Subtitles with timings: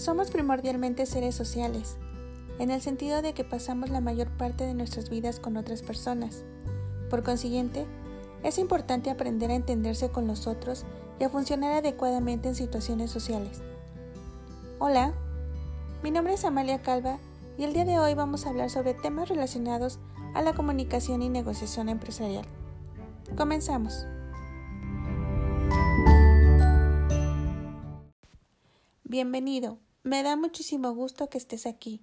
[0.00, 1.98] Somos primordialmente seres sociales,
[2.58, 6.42] en el sentido de que pasamos la mayor parte de nuestras vidas con otras personas.
[7.10, 7.84] Por consiguiente,
[8.42, 10.86] es importante aprender a entenderse con los otros
[11.18, 13.60] y a funcionar adecuadamente en situaciones sociales.
[14.78, 15.12] Hola,
[16.02, 17.18] mi nombre es Amalia Calva
[17.58, 19.98] y el día de hoy vamos a hablar sobre temas relacionados
[20.32, 22.46] a la comunicación y negociación empresarial.
[23.36, 24.06] Comenzamos.
[29.04, 32.00] Bienvenido, me da muchísimo gusto que estés aquí.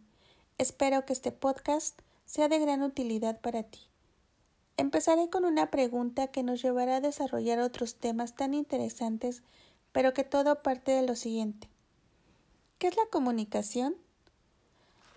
[0.58, 3.80] Espero que este podcast sea de gran utilidad para ti.
[4.78, 9.42] Empezaré con una pregunta que nos llevará a desarrollar otros temas tan interesantes,
[9.92, 11.68] pero que todo parte de lo siguiente.
[12.78, 13.96] ¿Qué es la comunicación?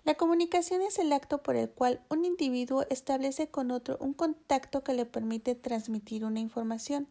[0.03, 4.83] La comunicación es el acto por el cual un individuo establece con otro un contacto
[4.83, 7.07] que le permite transmitir una información.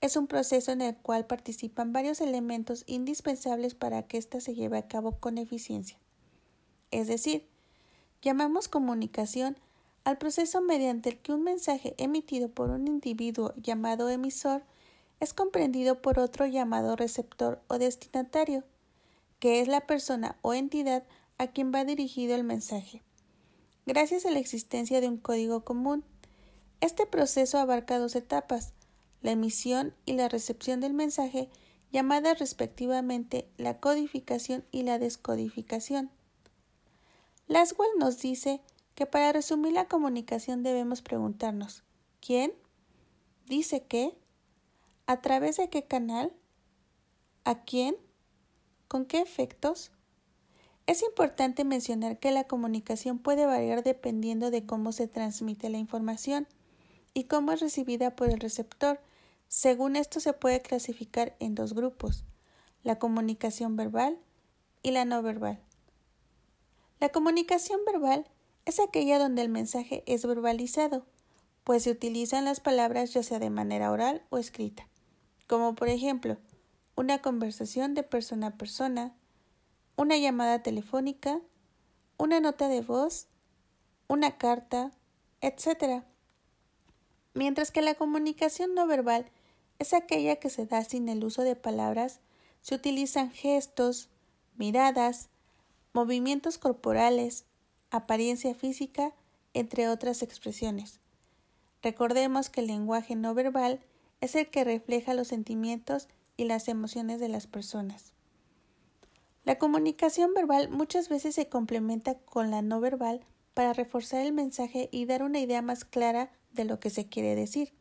[0.00, 4.78] Es un proceso en el cual participan varios elementos indispensables para que ésta se lleve
[4.78, 5.98] a cabo con eficiencia.
[6.90, 7.48] Es decir,
[8.22, 9.58] llamamos comunicación
[10.04, 14.62] al proceso mediante el que un mensaje emitido por un individuo llamado emisor
[15.20, 18.62] es comprendido por otro llamado receptor o destinatario,
[19.40, 21.04] que es la persona o entidad
[21.38, 23.02] a quien va dirigido el mensaje.
[23.84, 26.04] Gracias a la existencia de un código común,
[26.80, 28.72] este proceso abarca dos etapas,
[29.22, 31.48] la emisión y la recepción del mensaje,
[31.90, 36.10] llamadas respectivamente la codificación y la descodificación.
[37.46, 38.60] Laswell nos dice
[38.94, 41.82] que para resumir la comunicación debemos preguntarnos
[42.20, 42.52] ¿quién?
[43.46, 44.16] ¿Dice qué?
[45.06, 46.32] ¿A través de qué canal?
[47.44, 47.96] ¿A quién?
[48.88, 49.92] ¿Con qué efectos?
[50.86, 56.46] Es importante mencionar que la comunicación puede variar dependiendo de cómo se transmite la información
[57.14, 59.00] y cómo es recibida por el receptor.
[59.48, 62.24] Según esto se puede clasificar en dos grupos,
[62.82, 64.18] la comunicación verbal
[64.82, 65.58] y la no verbal.
[67.00, 68.26] La comunicación verbal
[68.66, 71.06] es aquella donde el mensaje es verbalizado,
[71.64, 74.86] pues se utilizan las palabras ya sea de manera oral o escrita,
[75.46, 76.36] como por ejemplo
[76.94, 79.14] una conversación de persona a persona,
[79.96, 81.40] una llamada telefónica,
[82.18, 83.28] una nota de voz,
[84.08, 84.90] una carta,
[85.40, 86.04] etc
[87.38, 89.30] mientras que la comunicación no verbal
[89.78, 92.20] es aquella que se da sin el uso de palabras,
[92.60, 94.08] se utilizan gestos,
[94.56, 95.28] miradas,
[95.92, 97.44] movimientos corporales,
[97.90, 99.12] apariencia física,
[99.54, 101.00] entre otras expresiones.
[101.82, 103.80] Recordemos que el lenguaje no verbal
[104.20, 108.12] es el que refleja los sentimientos y las emociones de las personas.
[109.44, 113.24] La comunicación verbal muchas veces se complementa con la no verbal
[113.54, 117.34] para reforzar el mensaje y dar una idea más clara de lo que se quiere
[117.34, 117.72] decir.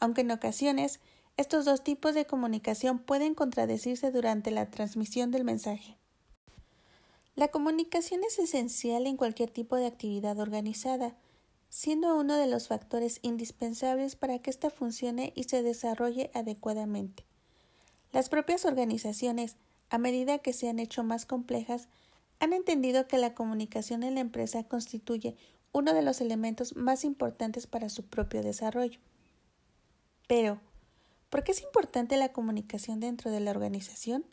[0.00, 1.00] Aunque en ocasiones
[1.36, 5.96] estos dos tipos de comunicación pueden contradecirse durante la transmisión del mensaje.
[7.36, 11.14] La comunicación es esencial en cualquier tipo de actividad organizada,
[11.68, 17.24] siendo uno de los factores indispensables para que ésta funcione y se desarrolle adecuadamente.
[18.12, 19.54] Las propias organizaciones,
[19.90, 21.88] a medida que se han hecho más complejas,
[22.40, 25.36] han entendido que la comunicación en la empresa constituye
[25.72, 28.98] uno de los elementos más importantes para su propio desarrollo.
[30.28, 30.60] Pero,
[31.30, 34.24] ¿por qué es importante la comunicación dentro de la organización?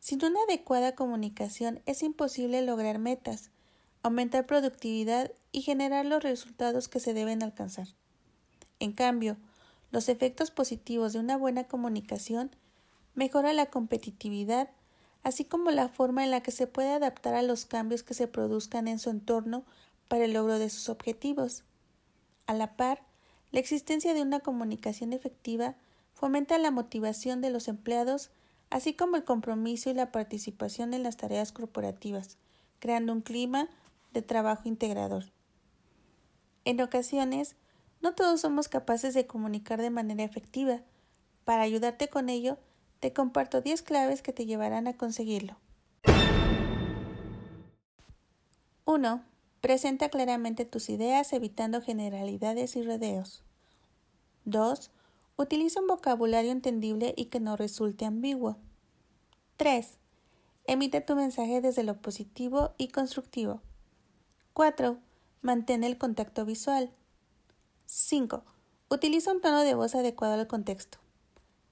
[0.00, 3.50] Sin una adecuada comunicación es imposible lograr metas,
[4.02, 7.88] aumentar productividad y generar los resultados que se deben alcanzar.
[8.78, 9.36] En cambio,
[9.90, 12.50] los efectos positivos de una buena comunicación
[13.14, 14.70] mejora la competitividad,
[15.22, 18.28] así como la forma en la que se puede adaptar a los cambios que se
[18.28, 19.64] produzcan en su entorno
[20.08, 21.64] para el logro de sus objetivos.
[22.46, 23.02] A la par,
[23.52, 25.74] la existencia de una comunicación efectiva
[26.14, 28.30] fomenta la motivación de los empleados,
[28.70, 32.38] así como el compromiso y la participación en las tareas corporativas,
[32.78, 33.68] creando un clima
[34.12, 35.24] de trabajo integrador.
[36.64, 37.54] En ocasiones,
[38.00, 40.80] no todos somos capaces de comunicar de manera efectiva.
[41.44, 42.58] Para ayudarte con ello,
[43.00, 45.56] te comparto 10 claves que te llevarán a conseguirlo.
[48.84, 49.35] 1.
[49.60, 53.42] Presenta claramente tus ideas evitando generalidades y rodeos.
[54.44, 54.90] 2.
[55.36, 58.56] Utiliza un vocabulario entendible y que no resulte ambiguo.
[59.56, 59.98] 3.
[60.66, 63.60] Emite tu mensaje desde lo positivo y constructivo.
[64.52, 64.98] 4.
[65.42, 66.90] Mantén el contacto visual.
[67.86, 68.42] 5.
[68.88, 70.98] Utiliza un tono de voz adecuado al contexto.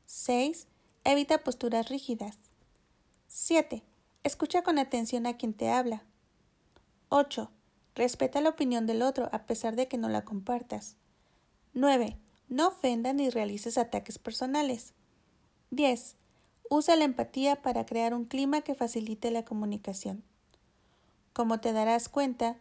[0.07, 0.67] 6.
[1.05, 2.39] Evita posturas rígidas.
[3.29, 3.83] 7.
[4.23, 6.05] Escucha con atención a quien te habla.
[7.09, 7.51] 8.
[7.95, 10.97] Respeta la opinión del otro a pesar de que no la compartas.
[11.75, 12.17] 9.
[12.49, 14.95] No ofendas ni realices ataques personales.
[15.71, 16.17] 10.
[16.71, 20.25] Usa la empatía para crear un clima que facilite la comunicación.
[21.33, 22.57] Como te darás cuenta,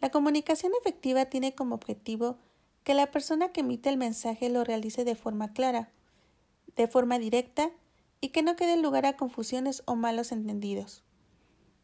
[0.00, 2.36] la comunicación efectiva tiene como objetivo
[2.82, 5.90] que la persona que emite el mensaje lo realice de forma clara,
[6.74, 7.70] de forma directa
[8.20, 11.02] y que no quede lugar a confusiones o malos entendidos.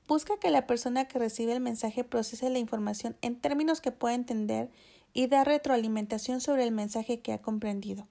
[0.08, 4.14] Busca que la persona que recibe el mensaje procese la información en términos que pueda
[4.14, 4.70] entender
[5.12, 8.08] y dar retroalimentación sobre el mensaje que ha comprendido.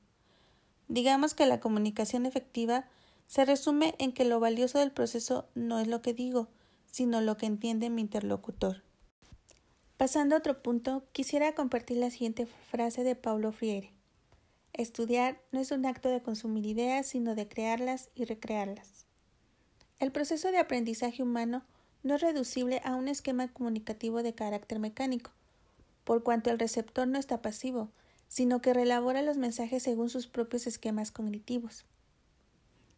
[0.87, 2.85] Digamos que la comunicación efectiva
[3.25, 6.49] se resume en que lo valioso del proceso no es lo que digo,
[6.85, 8.83] sino lo que entiende mi interlocutor.
[9.97, 13.91] Pasando a otro punto, quisiera compartir la siguiente frase de Paulo Freire.
[14.73, 19.07] Estudiar no es un acto de consumir ideas, sino de crearlas y recrearlas.
[19.97, 21.65] El proceso de aprendizaje humano
[22.07, 25.31] no es reducible a un esquema comunicativo de carácter mecánico,
[26.03, 27.89] por cuanto el receptor no está pasivo,
[28.29, 31.85] sino que relabora los mensajes según sus propios esquemas cognitivos.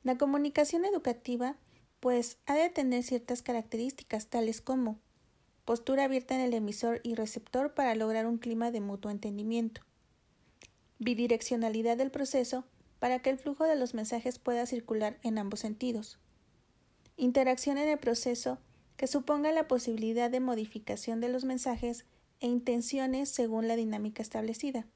[0.03, 1.55] La comunicación educativa,
[1.99, 4.99] pues, ha de tener ciertas características tales como
[5.65, 9.81] postura abierta en el emisor y receptor para lograr un clima de mutuo entendimiento,
[10.99, 12.63] bidireccionalidad del proceso
[12.99, 16.19] para que el flujo de los mensajes pueda circular en ambos sentidos,
[17.17, 18.59] interacción en el proceso
[18.99, 22.03] que suponga la posibilidad de modificación de los mensajes
[22.41, 24.87] e intenciones según la dinámica establecida.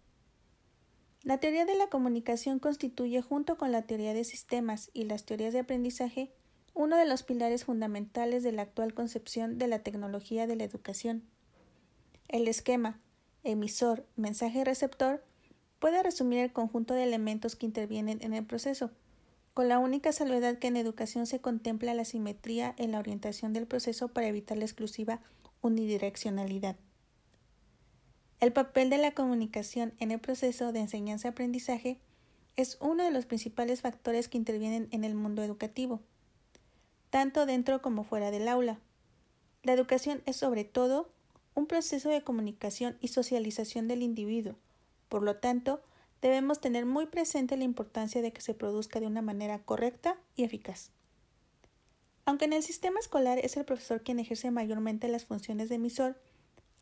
[1.22, 5.54] La teoría de la comunicación constituye, junto con la teoría de sistemas y las teorías
[5.54, 6.34] de aprendizaje,
[6.74, 11.24] uno de los pilares fundamentales de la actual concepción de la tecnología de la educación.
[12.28, 13.00] El esquema
[13.46, 15.24] emisor, mensaje receptor
[15.80, 18.92] puede resumir el conjunto de elementos que intervienen en el proceso,
[19.54, 23.68] con la única salvedad que en educación se contempla la simetría en la orientación del
[23.68, 25.20] proceso para evitar la exclusiva
[25.62, 26.76] unidireccionalidad.
[28.40, 32.00] El papel de la comunicación en el proceso de enseñanza-aprendizaje
[32.56, 36.02] es uno de los principales factores que intervienen en el mundo educativo,
[37.10, 38.80] tanto dentro como fuera del aula.
[39.62, 41.10] La educación es sobre todo
[41.56, 44.56] un proceso de comunicación y socialización del individuo,
[45.10, 45.82] por lo tanto,
[46.24, 50.46] debemos tener muy presente la importancia de que se produzca de una manera correcta y
[50.46, 50.90] eficaz.
[52.26, 56.18] Aunque en el sistema escolar es el profesor quien ejerce mayormente las funciones de emisor,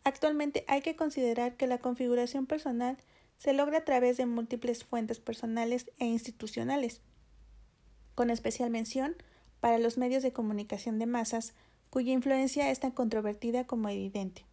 [0.03, 2.97] actualmente hay que considerar que la configuración personal
[3.39, 7.01] se logra a través de múltiples fuentes personales e institucionales,
[8.13, 9.15] con especial mención
[9.59, 11.55] para los medios de comunicación de masas,
[11.89, 14.45] cuya influencia es tan controvertida como evidente.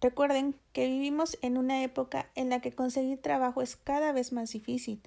[0.00, 4.52] Recuerden que vivimos en una época en la que conseguir trabajo es cada vez más
[4.52, 5.00] difícil,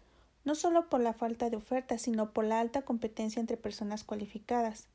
[0.45, 4.87] no solo por la falta de oferta, sino por la alta competencia entre personas cualificadas.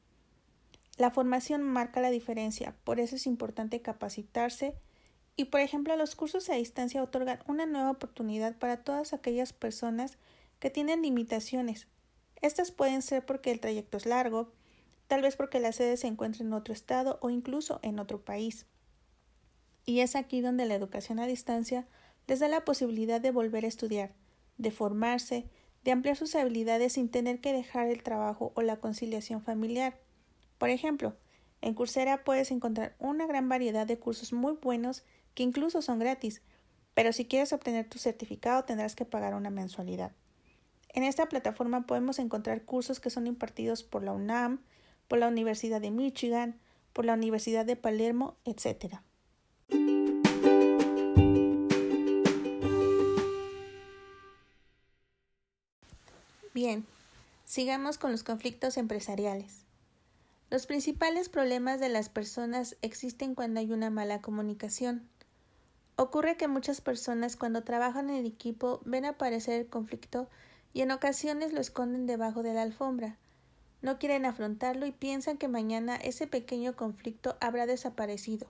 [0.97, 4.75] La formación marca la diferencia, por eso es importante capacitarse
[5.37, 10.19] y, por ejemplo, los cursos a distancia otorgan una nueva oportunidad para todas aquellas personas
[10.59, 11.89] que tienen limitaciones.
[12.41, 14.53] Estas pueden ser porque el trayecto es largo,
[15.09, 18.67] tal vez porque la sede se encuentra en otro estado o incluso en otro país.
[19.85, 21.87] Y es aquí donde la educación a distancia
[22.27, 24.13] les da la posibilidad de volver a estudiar,
[24.57, 25.49] de formarse,
[25.85, 29.99] de ampliar sus habilidades sin tener que dejar el trabajo o la conciliación familiar.
[30.59, 31.15] Por ejemplo,
[31.61, 35.05] en Coursera puedes encontrar una gran variedad de cursos muy buenos
[35.35, 36.43] que incluso son gratis,
[36.95, 40.13] pero si quieres obtener tu certificado tendrás que pagar una mensualidad.
[40.91, 44.63] En esta plataforma podemos encontrar cursos que son impartidos por la UNAM,
[45.09, 46.61] por la Universidad de Michigan,
[46.93, 49.01] por la Universidad de Palermo, etc.
[56.55, 56.87] Bien,
[57.45, 59.65] sigamos con los conflictos empresariales.
[60.51, 65.09] Los principales problemas de las personas existen cuando hay una mala comunicación.
[65.97, 70.29] Ocurre que muchas personas cuando trabajan en equipo ven aparecer el conflicto
[70.73, 73.17] y en ocasiones lo esconden debajo de la alfombra.
[73.83, 78.47] No quieren afrontarlo y piensan que mañana ese pequeño conflicto habrá desaparecido.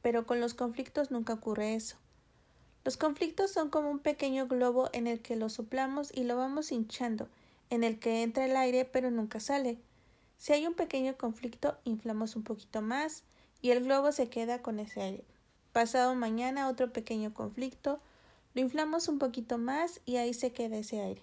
[0.00, 1.96] Pero con los conflictos nunca ocurre eso.
[2.86, 6.70] Los conflictos son como un pequeño globo en el que lo soplamos y lo vamos
[6.70, 7.28] hinchando,
[7.68, 9.80] en el que entra el aire pero nunca sale.
[10.38, 13.24] Si hay un pequeño conflicto, inflamos un poquito más
[13.60, 15.24] y el globo se queda con ese aire.
[15.72, 17.98] Pasado mañana otro pequeño conflicto,
[18.54, 21.22] lo inflamos un poquito más y ahí se queda ese aire.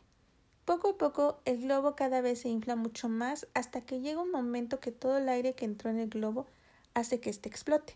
[0.65, 4.32] Poco a poco el globo cada vez se infla mucho más hasta que llega un
[4.32, 6.46] momento que todo el aire que entró en el globo
[6.93, 7.96] hace que éste explote.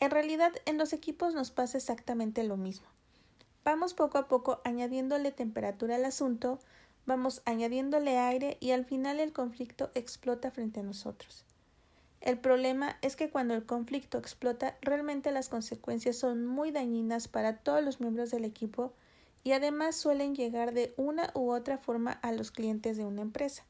[0.00, 2.86] En realidad, en los equipos nos pasa exactamente lo mismo.
[3.64, 6.58] Vamos poco a poco añadiéndole temperatura al asunto,
[7.04, 11.44] vamos añadiéndole aire y al final el conflicto explota frente a nosotros.
[12.20, 17.58] El problema es que cuando el conflicto explota, realmente las consecuencias son muy dañinas para
[17.58, 18.92] todos los miembros del equipo
[19.44, 23.64] y además suelen llegar de una u otra forma a los clientes de una empresa.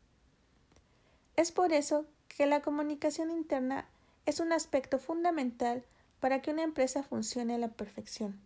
[1.37, 3.87] Es por eso que la comunicación interna
[4.27, 5.85] es un aspecto fundamental
[6.21, 8.41] para que una empresa funcione a la perfección.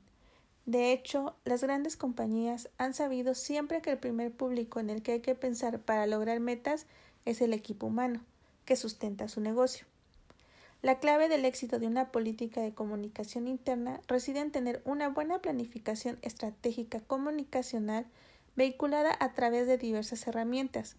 [0.66, 5.12] De hecho, las grandes compañías han sabido siempre que el primer público en el que
[5.12, 6.86] hay que pensar para lograr metas
[7.24, 8.20] es el equipo humano,
[8.64, 9.86] que sustenta su negocio.
[10.82, 15.40] La clave del éxito de una política de comunicación interna reside en tener una buena
[15.40, 18.06] planificación estratégica comunicacional
[18.56, 20.96] vehiculada a través de diversas herramientas,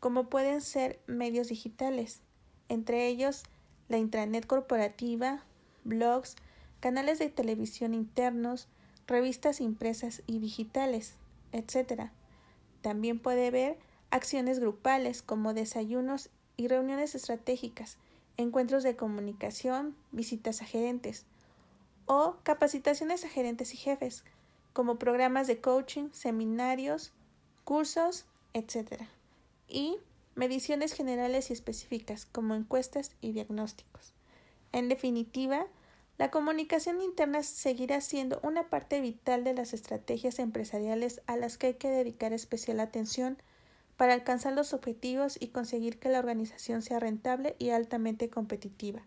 [0.00, 2.20] como pueden ser medios digitales,
[2.68, 3.44] entre ellos
[3.88, 5.42] la intranet corporativa,
[5.84, 6.36] blogs,
[6.80, 8.68] canales de televisión internos,
[9.06, 11.14] revistas impresas y digitales,
[11.52, 12.10] etc.
[12.80, 13.78] También puede haber
[14.10, 17.98] acciones grupales como desayunos y reuniones estratégicas,
[18.36, 21.26] encuentros de comunicación, visitas a gerentes
[22.06, 24.24] o capacitaciones a gerentes y jefes,
[24.72, 27.12] como programas de coaching, seminarios,
[27.64, 29.02] cursos, etc.
[29.68, 29.98] Y
[30.34, 34.14] mediciones generales y específicas, como encuestas y diagnósticos.
[34.72, 35.66] En definitiva,
[36.18, 41.68] la comunicación interna seguirá siendo una parte vital de las estrategias empresariales a las que
[41.68, 43.38] hay que dedicar especial atención
[43.96, 49.02] para alcanzar los objetivos y conseguir que la organización sea rentable y altamente competitiva.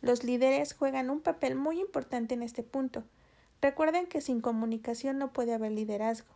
[0.00, 3.04] Los líderes juegan un papel muy importante en este punto.
[3.62, 6.28] Recuerden que sin comunicación no puede haber liderazgo.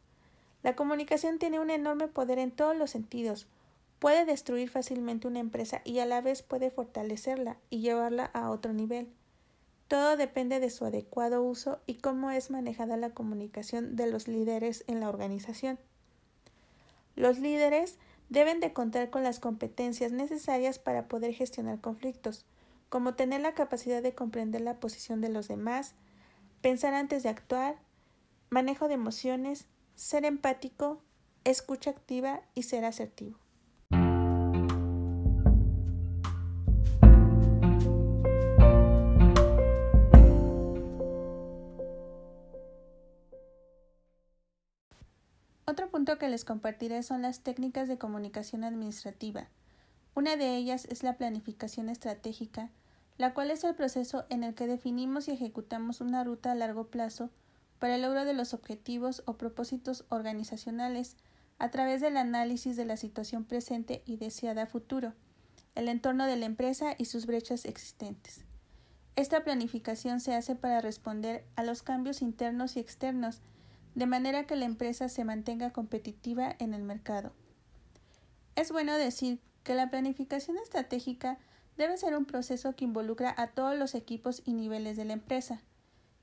[0.62, 3.46] La comunicación tiene un enorme poder en todos los sentidos.
[3.98, 8.72] Puede destruir fácilmente una empresa y a la vez puede fortalecerla y llevarla a otro
[8.72, 9.08] nivel.
[9.88, 14.84] Todo depende de su adecuado uso y cómo es manejada la comunicación de los líderes
[14.86, 15.78] en la organización.
[17.16, 17.96] Los líderes
[18.28, 22.44] deben de contar con las competencias necesarias para poder gestionar conflictos,
[22.90, 25.94] como tener la capacidad de comprender la posición de los demás,
[26.60, 27.76] pensar antes de actuar,
[28.50, 31.00] manejo de emociones, ser empático,
[31.44, 33.38] escucha activa y ser asertivo.
[46.16, 49.48] Que les compartiré son las técnicas de comunicación administrativa.
[50.14, 52.70] Una de ellas es la planificación estratégica,
[53.18, 56.86] la cual es el proceso en el que definimos y ejecutamos una ruta a largo
[56.86, 57.30] plazo
[57.78, 61.16] para el logro de los objetivos o propósitos organizacionales
[61.58, 65.12] a través del análisis de la situación presente y deseada futuro,
[65.74, 68.44] el entorno de la empresa y sus brechas existentes.
[69.16, 73.40] Esta planificación se hace para responder a los cambios internos y externos
[73.98, 77.32] de manera que la empresa se mantenga competitiva en el mercado.
[78.54, 81.40] Es bueno decir que la planificación estratégica
[81.76, 85.62] debe ser un proceso que involucra a todos los equipos y niveles de la empresa,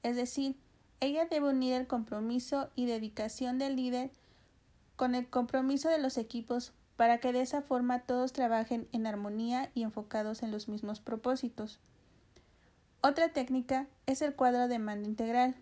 [0.04, 0.56] es decir,
[1.02, 4.10] ella debe unir el compromiso y dedicación del líder
[4.96, 9.70] con el compromiso de los equipos para que de esa forma todos trabajen en armonía
[9.74, 11.82] y enfocados en los mismos propósitos.
[13.02, 15.58] Otra técnica es el cuadro de mando integral,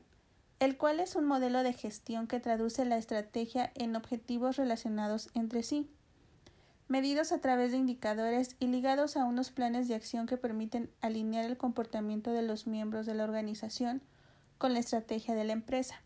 [0.63, 5.61] el cual es un modelo de gestión que traduce la estrategia en objetivos relacionados entre
[5.61, 5.89] sí,
[6.87, 11.43] medidos a través de indicadores y ligados a unos planes de acción que permiten alinear
[11.43, 14.01] el comportamiento de los miembros de la organización
[14.57, 16.01] con la estrategia de la empresa.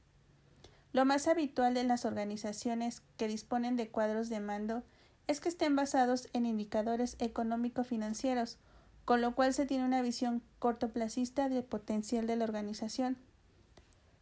[0.92, 4.82] Lo más habitual en las organizaciones que disponen de cuadros de mando
[5.28, 8.58] es que estén basados en indicadores económico-financieros,
[9.06, 13.20] con lo cual se tiene una visión cortoplacista del potencial de la organización.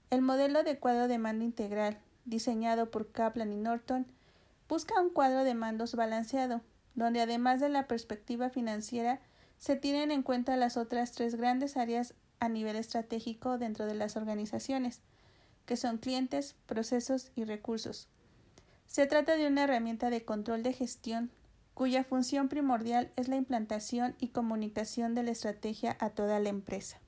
[0.10, 4.06] El modelo de cuadro de mando integral, diseñado por Kaplan y Norton,
[4.70, 6.62] busca un cuadro de mandos balanceado,
[6.94, 9.20] donde además de la perspectiva financiera
[9.58, 14.16] se tienen en cuenta las otras tres grandes áreas a nivel estratégico dentro de las
[14.16, 15.02] organizaciones,
[15.66, 18.08] que son clientes, procesos y recursos.
[18.88, 21.32] Se trata de una herramienta de control de gestión
[21.74, 27.00] cuya función primordial es la implantación y comunicación de la estrategia a toda la empresa.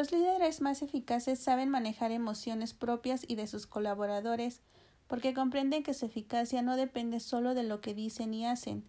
[0.00, 4.62] Los líderes más eficaces saben manejar emociones propias y de sus colaboradores,
[5.06, 8.82] porque comprenden que su eficacia no depende solo de lo que dicen y hacen,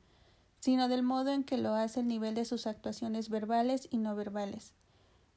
[0.61, 4.15] sino del modo en que lo hace el nivel de sus actuaciones verbales y no
[4.15, 4.71] verbales.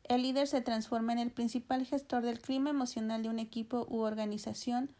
[0.04, 4.02] El líder se transforma en el principal gestor del clima emocional de un equipo u
[4.02, 4.90] organización,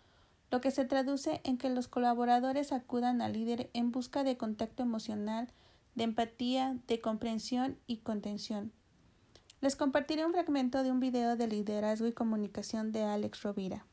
[0.50, 4.82] lo que se traduce en que los colaboradores acudan al líder en busca de contacto
[4.82, 5.52] emocional,
[5.94, 8.72] de empatía, de comprensión y contención.
[9.64, 13.86] Les compartiré un fragmento de un video de liderazgo y comunicación de Alex Rovira.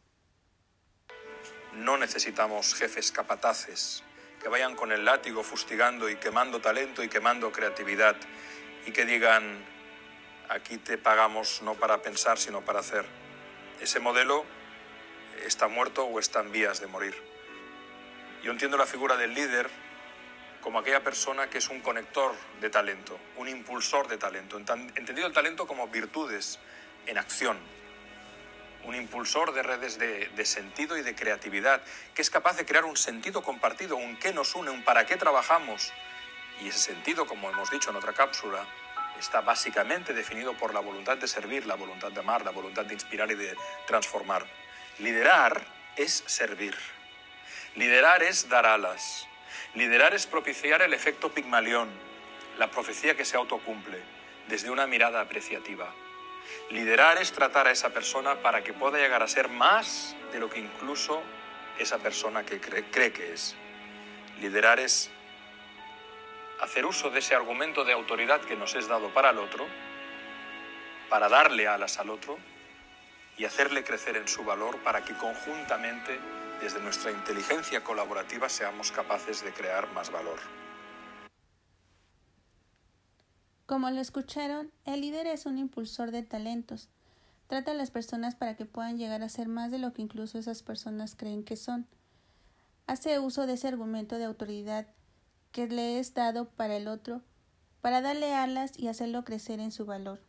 [1.76, 4.04] No necesitamos jefes capataces
[4.42, 8.18] que vayan con el látigo fustigando y quemando talento y quemando creatividad
[8.86, 9.64] y que digan,
[10.50, 13.06] aquí te pagamos no para pensar, sino para hacer.
[13.80, 14.44] Ese modelo
[15.46, 17.16] está muerto o está en vías de morir.
[18.44, 19.70] Yo entiendo la figura del líder
[20.62, 25.34] como aquella persona que es un conector de talento, un impulsor de talento, entendido el
[25.34, 26.60] talento como virtudes
[27.08, 27.58] en acción,
[28.84, 31.82] un impulsor de redes de, sentido y de creatividad,
[32.14, 35.18] que es capaz de crear un sentido compartido, un qué nos une, un para qué
[35.18, 35.92] trabajamos.
[36.62, 38.66] Y ese sentido, como hemos dicho en otra cápsula,
[39.20, 42.94] está básicamente definido por la voluntad de servir, la voluntad de amar, la voluntad de
[42.94, 43.56] inspirar y de
[43.88, 44.46] transformar.
[45.00, 45.62] Liderar
[45.96, 46.76] es servir.
[47.76, 49.28] Liderar es dar alas.
[49.74, 51.90] Liderar es propiciar el efecto Pigmalión,
[52.58, 54.00] la profecía que se autocumple,
[54.50, 55.94] desde una mirada apreciativa.
[56.70, 60.50] Liderar es tratar a esa persona para que pueda llegar a ser más de lo
[60.50, 61.22] que incluso
[61.80, 63.56] esa persona que cree, cree que es.
[64.42, 65.10] Liderar es
[66.60, 69.66] hacer uso de ese argumento de autoridad que nos es dado para el otro,
[71.10, 72.38] para darle alas al otro
[73.38, 76.20] y hacerle crecer en su valor para que conjuntamente,
[76.62, 80.40] desde nuestra inteligencia colaborativa, seamos capaces de crear más valor.
[83.66, 86.90] Como lo escucharon, el líder es un impulsor de talentos.
[87.48, 90.38] Trata a las personas para que puedan llegar a ser más de lo que incluso
[90.38, 91.88] esas personas creen que son.
[92.86, 94.88] Hace uso de ese argumento de autoridad
[95.52, 97.22] que le es dado para el otro,
[97.82, 100.20] para darle alas y hacerlo crecer en su valor.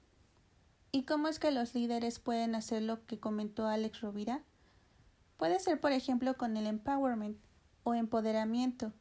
[0.91, 4.43] ¿Y cómo es que los líderes pueden hacer lo que comentó Alex Rovira?
[5.43, 7.37] Puede ser, por ejemplo, con el empowerment
[7.83, 8.93] o empoderamiento,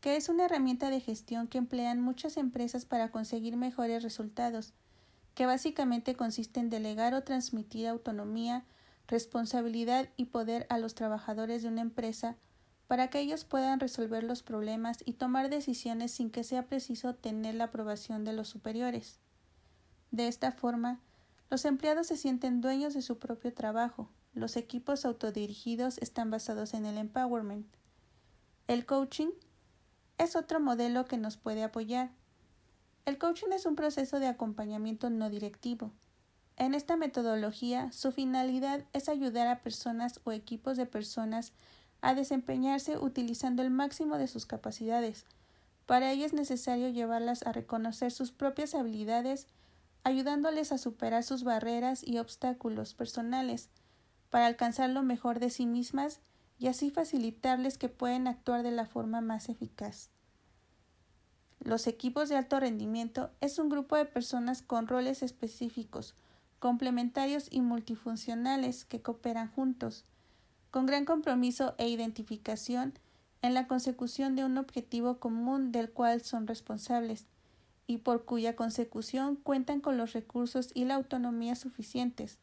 [0.00, 4.72] que es una herramienta de gestión que emplean muchas empresas para conseguir mejores resultados,
[5.34, 8.64] que básicamente consiste en delegar o transmitir autonomía,
[9.06, 12.38] responsabilidad y poder a los trabajadores de una empresa
[12.86, 17.54] para que ellos puedan resolver los problemas y tomar decisiones sin que sea preciso tener
[17.54, 19.20] la aprobación de los superiores.
[20.10, 21.02] De esta forma,
[21.50, 24.08] los empleados se sienten dueños de su propio trabajo.
[24.36, 27.66] Los equipos autodirigidos están basados en el empowerment.
[28.68, 29.30] El coaching
[30.18, 32.10] es otro modelo que nos puede apoyar.
[33.06, 35.90] El coaching es un proceso de acompañamiento no directivo.
[36.58, 41.54] En esta metodología, su finalidad es ayudar a personas o equipos de personas
[42.02, 45.24] a desempeñarse utilizando el máximo de sus capacidades.
[45.86, 49.46] Para ello es necesario llevarlas a reconocer sus propias habilidades,
[50.04, 53.70] ayudándoles a superar sus barreras y obstáculos personales,
[54.36, 56.20] para alcanzar lo mejor de sí mismas
[56.58, 60.10] y así facilitarles que pueden actuar de la forma más eficaz.
[61.58, 66.14] Los equipos de alto rendimiento es un grupo de personas con roles específicos,
[66.58, 70.04] complementarios y multifuncionales que cooperan juntos
[70.70, 72.92] con gran compromiso e identificación
[73.40, 77.24] en la consecución de un objetivo común del cual son responsables
[77.86, 82.38] y por cuya consecución cuentan con los recursos y la autonomía suficientes.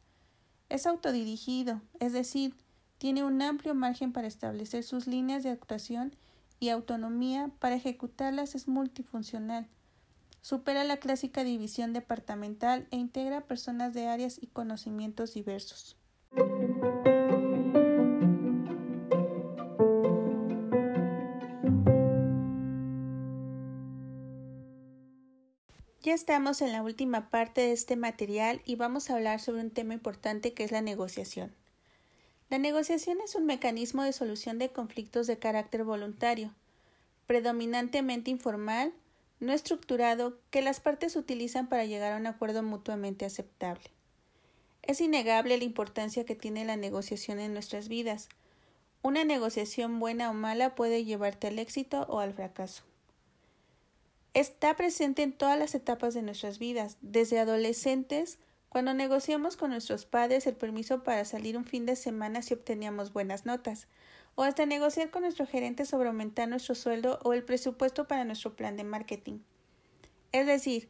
[0.73, 2.55] Es autodirigido, es decir,
[2.97, 6.15] tiene un amplio margen para establecer sus líneas de actuación
[6.59, 9.67] y autonomía para ejecutarlas es multifuncional.
[10.41, 15.95] Supera la clásica división departamental e integra personas de áreas y conocimientos diversos.
[26.13, 29.95] Estamos en la última parte de este material y vamos a hablar sobre un tema
[29.95, 31.51] importante que es la negociación.
[32.51, 36.53] La negociación es un mecanismo de solución de conflictos de carácter voluntario,
[37.25, 38.93] predominantemente informal,
[39.39, 43.89] no estructurado, que las partes utilizan para llegar a un acuerdo mutuamente aceptable.
[44.83, 48.29] Es innegable la importancia que tiene la negociación en nuestras vidas.
[49.01, 52.83] Una negociación buena o mala puede llevarte al éxito o al fracaso.
[54.33, 60.05] Está presente en todas las etapas de nuestras vidas, desde adolescentes, cuando negociamos con nuestros
[60.05, 63.87] padres el permiso para salir un fin de semana si obteníamos buenas notas,
[64.33, 68.55] o hasta negociar con nuestro gerente sobre aumentar nuestro sueldo o el presupuesto para nuestro
[68.55, 69.41] plan de marketing.
[70.31, 70.89] Es decir,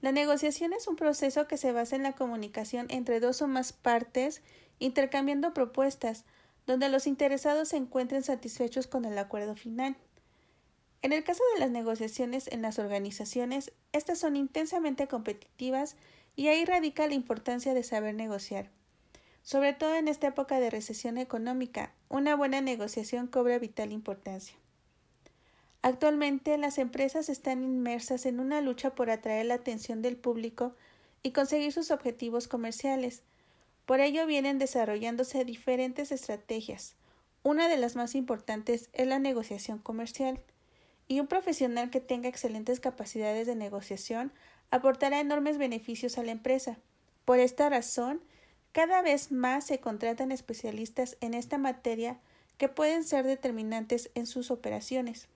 [0.00, 3.74] la negociación es un proceso que se basa en la comunicación entre dos o más
[3.74, 4.40] partes
[4.78, 6.24] intercambiando propuestas,
[6.66, 9.98] donde los interesados se encuentren satisfechos con el acuerdo final.
[11.00, 15.96] En el caso de las negociaciones en las organizaciones, estas son intensamente competitivas
[16.34, 18.70] y ahí radica la importancia de saber negociar.
[19.42, 24.56] Sobre todo en esta época de recesión económica, una buena negociación cobra vital importancia.
[25.82, 30.74] Actualmente las empresas están inmersas en una lucha por atraer la atención del público
[31.22, 33.22] y conseguir sus objetivos comerciales.
[33.86, 36.94] Por ello vienen desarrollándose diferentes estrategias,
[37.44, 40.42] Una de las más importantes es la negociación comercial,
[41.08, 44.32] y un profesional que tenga excelentes capacidades de negociación
[44.70, 46.78] aportará enormes beneficios a la empresa.
[47.24, 48.20] Por esta razón,
[48.72, 52.18] cada vez más se contratan especialistas en esta materia
[52.58, 55.28] que pueden ser determinantes en sus operaciones.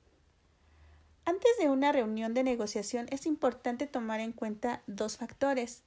[1.25, 5.83] Antes de una reunión de negociación es importante tomar en cuenta dos factores.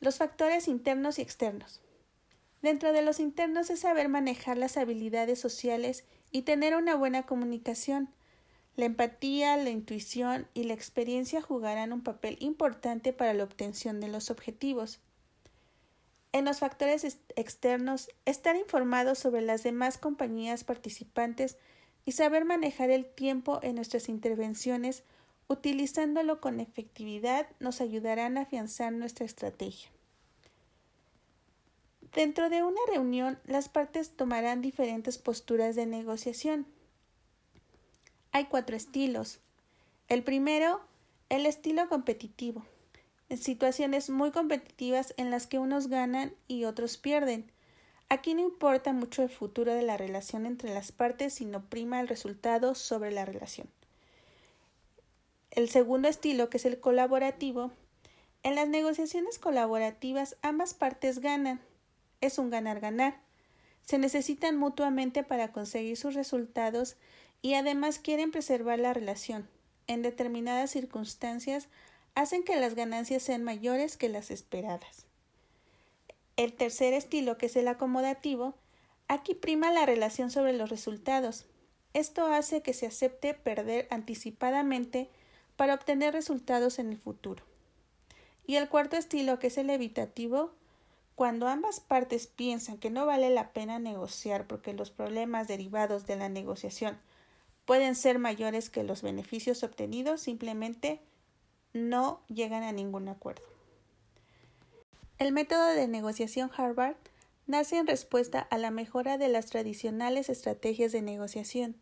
[0.00, 1.82] Los factores internos y externos.
[2.62, 8.08] Dentro de los internos es saber manejar las habilidades sociales y tener una buena comunicación.
[8.78, 14.06] La empatía, la intuición y la experiencia jugarán un papel importante para la obtención de
[14.06, 15.00] los objetivos.
[16.30, 21.58] En los factores externos, estar informados sobre las demás compañías participantes
[22.04, 25.02] y saber manejar el tiempo en nuestras intervenciones
[25.48, 29.90] utilizándolo con efectividad nos ayudarán a afianzar nuestra estrategia.
[32.14, 36.77] Dentro de una reunión, las partes tomarán diferentes posturas de negociación.
[38.38, 39.40] Hay cuatro estilos.
[40.06, 40.80] El primero,
[41.28, 42.64] el estilo competitivo.
[43.28, 47.50] En situaciones muy competitivas en las que unos ganan y otros pierden.
[48.08, 52.06] Aquí no importa mucho el futuro de la relación entre las partes, sino prima el
[52.06, 53.66] resultado sobre la relación.
[55.50, 57.72] El segundo estilo, que es el colaborativo,
[58.44, 61.60] en las negociaciones colaborativas ambas partes ganan,
[62.20, 63.18] es un ganar-ganar.
[63.82, 66.94] Se necesitan mutuamente para conseguir sus resultados
[67.42, 69.48] y además quieren preservar la relación.
[69.86, 71.68] En determinadas circunstancias
[72.14, 75.06] hacen que las ganancias sean mayores que las esperadas.
[76.36, 78.54] El tercer estilo, que es el acomodativo,
[79.08, 81.46] aquí prima la relación sobre los resultados.
[81.94, 85.10] Esto hace que se acepte perder anticipadamente
[85.56, 87.42] para obtener resultados en el futuro.
[88.46, 90.52] Y el cuarto estilo, que es el evitativo,
[91.14, 96.16] cuando ambas partes piensan que no vale la pena negociar porque los problemas derivados de
[96.16, 96.98] la negociación
[97.68, 101.02] pueden ser mayores que los beneficios obtenidos, simplemente
[101.74, 103.42] no llegan a ningún acuerdo.
[105.18, 106.96] El método de negociación Harvard
[107.46, 111.76] nace en respuesta a la mejora de las tradicionales estrategias de negociación,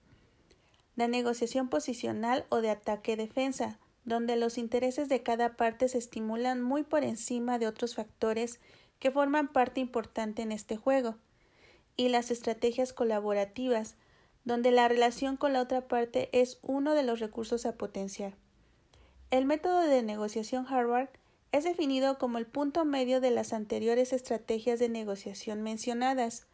[0.96, 6.82] la negociación posicional o de ataque-defensa, donde los intereses de cada parte se estimulan muy
[6.82, 8.58] por encima de otros factores
[8.98, 11.14] que forman parte importante en este juego,
[11.96, 13.94] y las estrategias colaborativas,
[14.46, 18.34] donde la relación con la otra parte es uno de los recursos a potenciar.
[19.32, 21.08] El método de negociación Harvard
[21.50, 26.46] es definido como el punto medio de las anteriores estrategias de negociación mencionadas,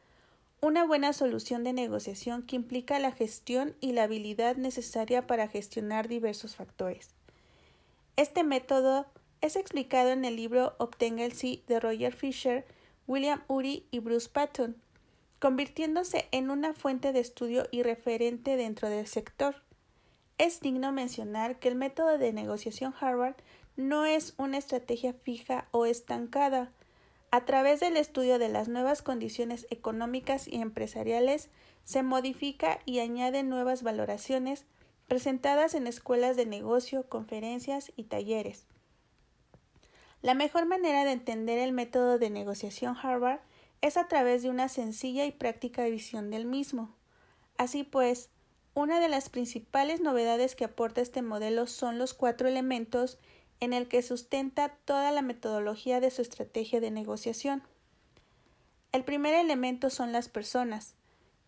[0.63, 6.09] una buena solución de negociación que implica la gestión y la habilidad necesaria para gestionar
[6.09, 7.11] diversos factores.
[8.17, 9.05] Este método
[9.43, 12.65] es explicado en el libro Obtenga el sí de Roger Fisher,
[13.07, 14.77] William Ury y Bruce Patton,
[15.43, 19.57] convirtiéndose en una fuente de estudio y referente dentro del sector.
[20.39, 23.35] Es digno mencionar que el método de negociación Harvard
[23.75, 26.71] no es una estrategia fija o estancada.
[27.33, 31.49] A través del estudio de las nuevas condiciones económicas y empresariales
[31.83, 34.65] se modifica y añade nuevas valoraciones
[35.09, 38.69] presentadas en escuelas de negocio, conferencias y talleres.
[40.21, 43.41] La mejor manera de entender el método de negociación Harvard
[43.83, 46.95] es a través de una sencilla y práctica visión del mismo.
[47.59, 48.31] Así pues,
[48.75, 53.19] una de las principales novedades que aporta este modelo son los cuatro elementos
[53.61, 57.63] en el que sustenta toda la metodología de su estrategia de negociación.
[58.93, 60.95] El primer elemento son las personas.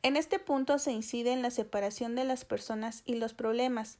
[0.02, 3.98] En este punto se incide en la separación de las personas y los problemas,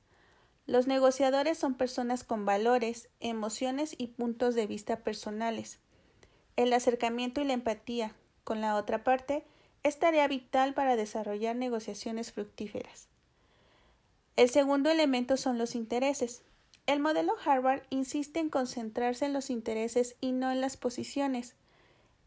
[0.66, 5.78] los negociadores son personas con valores, emociones y puntos de vista personales.
[6.56, 9.44] El acercamiento y la empatía con la otra parte
[9.82, 13.08] es tarea vital para desarrollar negociaciones fructíferas.
[14.36, 16.42] El segundo elemento son los intereses.
[16.86, 21.54] El modelo Harvard insiste en concentrarse en los intereses y no en las posiciones.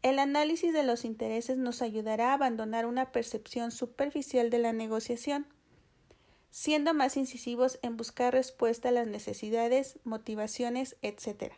[0.02, 5.46] El análisis de los intereses nos ayudará a abandonar una percepción superficial de la negociación
[6.50, 11.52] siendo más incisivos en buscar respuesta a las necesidades, motivaciones, etc.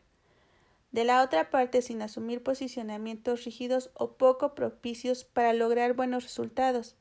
[0.92, 6.96] De la otra parte, sin asumir posicionamientos rígidos o poco propicios para lograr buenos resultados.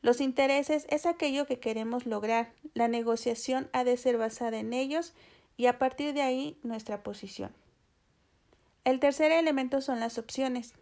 [0.00, 2.52] Los intereses es aquello que queremos lograr.
[2.74, 5.14] La negociación ha de ser basada en ellos
[5.56, 7.54] y a partir de ahí nuestra posición.
[8.84, 10.74] El tercer elemento son las opciones.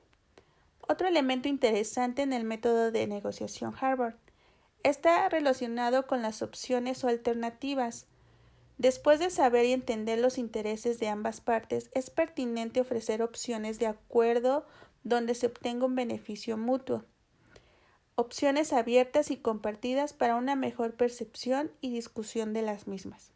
[0.88, 4.14] Otro elemento interesante en el método de negociación Harvard
[4.83, 8.07] está relacionado con las opciones o alternativas.
[8.81, 13.87] Después de saber y entender los intereses de ambas partes, es pertinente ofrecer opciones de
[13.87, 14.64] acuerdo
[15.05, 17.05] donde se obtenga un beneficio mutuo.
[18.14, 23.33] opciones abiertas y compartidas para una mejor percepción y discusión de las mismas.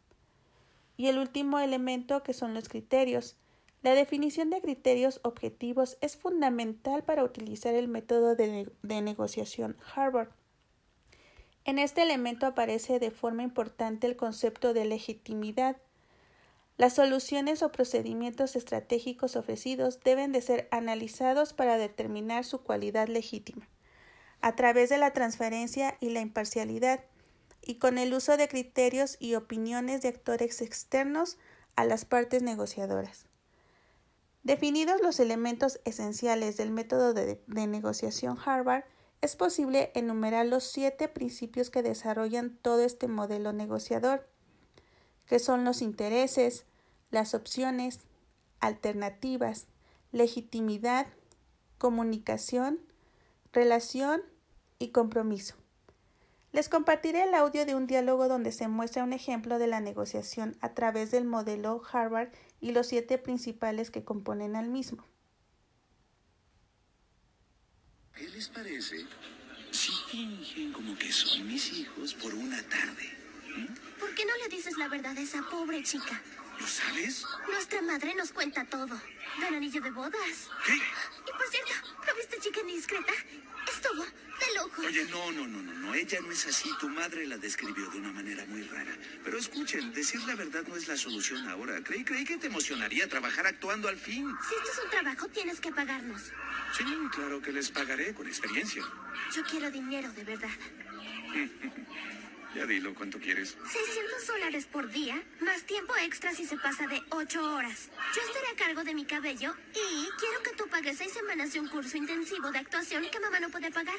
[0.97, 3.37] Y el último elemento que son los criterios.
[3.83, 10.29] La definición de criterios objetivos es fundamental para utilizar el método de, negociación Harvard.
[11.65, 15.77] En este elemento aparece de forma importante el concepto de legitimidad.
[16.77, 23.67] Las soluciones o procedimientos estratégicos ofrecidos deben de ser analizados para determinar su cualidad legítima,
[24.41, 27.03] a través de la transferencia y la imparcialidad,
[27.63, 31.39] y con el uso de criterios y opiniones de actores externos
[31.75, 33.25] a las partes negociadoras.
[34.43, 38.83] Definidos los elementos esenciales del método de, de negociación Harvard,
[39.21, 44.27] es posible enumerar los siete principios que desarrollan todo este modelo negociador,
[45.25, 46.65] que son los intereses,
[47.11, 48.01] las opciones,
[48.59, 49.67] alternativas,
[50.11, 51.07] legitimidad,
[51.77, 52.79] comunicación,
[53.51, 54.21] relación
[54.79, 55.55] y compromiso.
[56.51, 60.55] Les compartiré el audio de un diálogo donde se muestra un ejemplo de la negociación
[60.61, 62.29] a través del modelo Harvard
[62.61, 65.03] y los siete principales que componen al mismo.
[68.15, 69.05] ¿Qué les parece
[69.71, 73.11] si fingen como que son mis hijos por una tarde?
[73.57, 73.99] ¿Mm?
[73.99, 76.21] ¿Por qué no le dices la verdad a esa pobre chica?
[76.57, 77.25] ¿Lo sabes?
[77.49, 78.97] Nuestra madre nos cuenta todo.
[79.41, 80.49] Del anillo de bodas.
[80.65, 80.75] ¿Qué?
[80.75, 81.73] Y por cierto,
[82.07, 83.11] ¿no viste chica indiscreta?
[83.69, 84.05] Estuvo
[84.47, 84.81] de lujo.
[84.81, 86.69] Oye, no, no, no, no, no, ella no es así.
[86.79, 88.95] Tu madre la describió de una manera muy rara.
[89.23, 91.81] Pero escuchen, decir la verdad no es la solución ahora.
[91.83, 94.27] Creí, creí que te emocionaría trabajar actuando al fin.
[94.47, 96.21] Si esto es un trabajo, tienes que pagarnos.
[96.77, 98.83] Sí, claro que les pagaré con experiencia.
[99.33, 100.49] Yo quiero dinero de verdad.
[102.55, 103.57] Ya dilo, ¿cuánto quieres?
[103.69, 107.89] 600 dólares por día, más tiempo extra si se pasa de 8 horas.
[108.15, 111.59] Yo estaré a cargo de mi cabello y quiero que tú pagues 6 semanas de
[111.59, 113.97] un curso intensivo de actuación que mamá no puede pagar.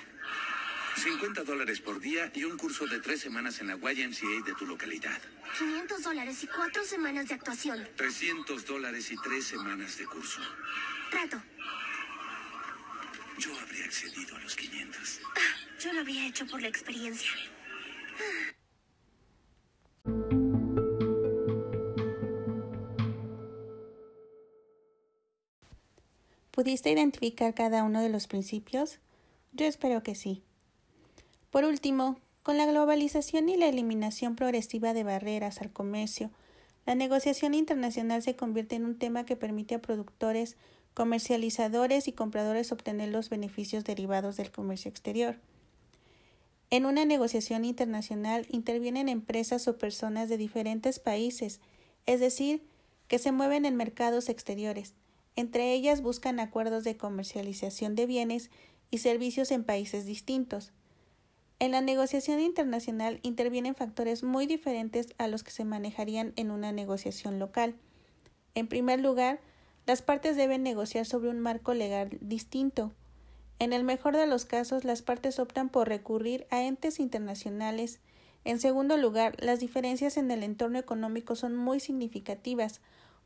[0.97, 4.65] 50 dólares por día y un curso de tres semanas en la YMCA de tu
[4.67, 5.21] localidad.
[5.59, 7.87] 500 dólares y 4 semanas de actuación.
[7.97, 10.41] 300 dólares y tres semanas de curso.
[11.11, 11.43] Trato.
[13.39, 15.21] Yo habría accedido a los 500.
[15.37, 15.41] Ah,
[15.79, 17.31] Yo lo habría hecho por la experiencia.
[26.51, 28.99] ¿Pudiste identificar cada uno de los principios?
[29.53, 30.43] Yo espero que sí.
[31.51, 36.31] Por último, con la globalización y la eliminación progresiva de barreras al comercio,
[36.87, 40.57] la negociación internacional se convierte en un tema que permite a productores,
[40.95, 45.37] comercializadores y compradores obtener los beneficios derivados del comercio exterior.
[46.71, 51.61] En una negociación internacional intervienen empresas o personas de diferentes países,
[52.07, 52.67] es decir,
[53.07, 54.95] que se mueven en mercados exteriores.
[55.37, 58.51] Entre ellas buscan acuerdos de comercialización de bienes
[58.91, 60.73] y servicios en países distintos.
[61.59, 66.73] En la negociación internacional intervienen factores muy diferentes a los que se manejarían en una
[66.73, 67.77] negociación local.
[68.55, 69.41] En primer lugar,
[69.87, 72.93] las partes deben negociar sobre un marco legal distinto.
[73.59, 78.01] En el mejor de los casos, las partes optan por recurrir a entes internacionales.
[78.45, 82.81] En segundo lugar, las diferencias en el entorno económico son muy significativas.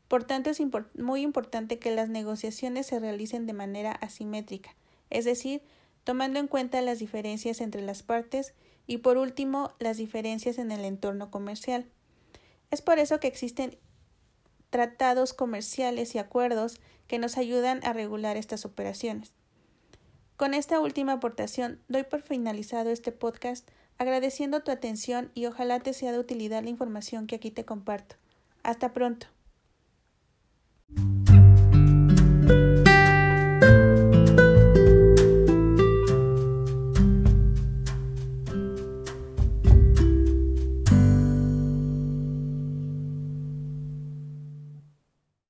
[0.07, 0.61] Por tanto, es
[0.97, 4.75] muy importante que las negociaciones se realicen de manera asimétrica,
[5.09, 5.61] es decir,
[6.03, 8.53] tomando en cuenta las diferencias entre las partes
[8.87, 11.85] y, por último, las diferencias en el entorno comercial.
[12.71, 13.77] Es por eso que existen
[14.69, 19.33] tratados comerciales y acuerdos que nos ayudan a regular estas operaciones.
[20.41, 25.93] Con esta última aportación doy por finalizado este podcast agradeciendo tu atención y ojalá te
[25.93, 28.15] sea de utilidad la información que aquí te comparto.
[28.63, 29.27] Hasta pronto.